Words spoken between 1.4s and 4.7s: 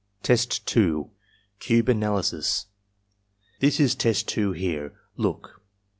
Cube Analysis "This is Test 2